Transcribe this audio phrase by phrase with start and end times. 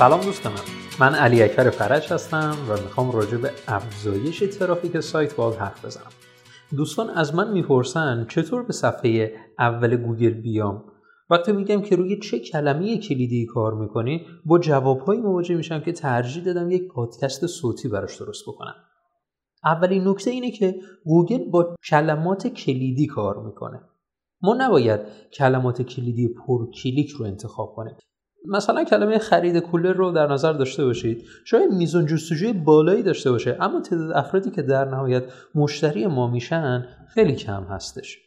[0.00, 0.52] سلام دوستان.
[1.00, 6.10] من علی اکبر فرج هستم و می‌خوام راجع به افزایش ترافیک سایت باید حرف بزنم.
[6.76, 10.84] دوستان از من می‌پرسن چطور به صفحه اول گوگل بیام؟
[11.30, 16.44] وقتی میگم که روی چه کلمه کلیدی کار می‌کنی با جوابهایی مواجه میشم که ترجیح
[16.44, 18.74] دادم یک پادکست صوتی براش درست بکنم.
[19.64, 23.80] اولین نکته اینه که گوگل با کلمات کلیدی کار می‌کنه.
[24.42, 25.00] ما نباید
[25.32, 27.96] کلمات کلیدی پر کلیک رو انتخاب کنیم.
[28.48, 31.24] مثلا کلمه خرید کولر رو در نظر داشته باشید.
[31.44, 36.86] شاید میزان جستجوی بالایی داشته باشه اما تعداد افرادی که در نهایت مشتری ما میشن
[37.14, 38.18] خیلی کم هستش.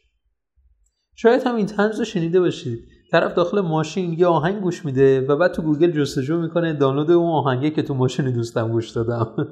[1.16, 2.78] شاید هم این طنز رو شنیده باشید.
[3.10, 7.30] طرف داخل ماشین یه آهنگ گوش میده و بعد تو گوگل جستجو می‌کنه دانلود اون
[7.30, 9.48] آهنگه که تو ماشین دوستم گوش دادم.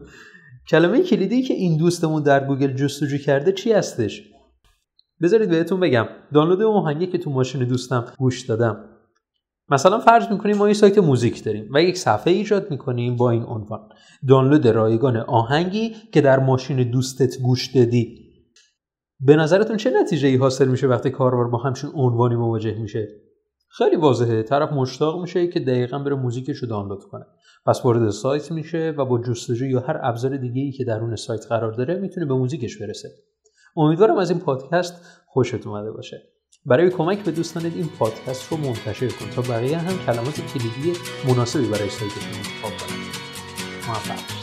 [0.71, 4.23] کلمه کلیدی که این دوستمون در گوگل جستجو کرده چی هستش؟
[5.23, 6.07] بذارید بهتون بگم.
[6.35, 8.92] دانلود اون آهنگه که تو ماشین دوستم گوش دادم.
[9.73, 13.43] مثلا فرض می‌کنیم ما یه سایت موزیک داریم و یک صفحه ایجاد می‌کنیم با این
[13.43, 13.89] عنوان.
[14.29, 18.19] دانلود رایگان آهنگی که در ماشین دوستت گوش دادی.
[19.21, 23.09] به نظرتون چه نتیجه ای حاصل میشه وقتی کاربر با همچین عنوانی مواجه میشه؟
[23.69, 24.43] خیلی واضحه.
[24.43, 27.25] طرف مشتاق میشه که دقیقا بره موزیکش رو دانلود کنه.
[27.67, 31.47] پس وارد سایت میشه و با جستجو یا هر ابزار دیگه ای که درون سایت
[31.47, 33.09] قرار داره می‌تونه به موزیکش برسه.
[33.77, 34.95] امیدوارم از این پادکست
[35.27, 36.23] خوشت اومده باشه.
[36.67, 41.67] برای کمک به دوستانت این پادکست رو منتشر کن تا بقیه هم کلمات کلیدی مناسبی
[41.67, 43.07] برای سایتشون انتخاب کنند
[43.87, 44.42] موفق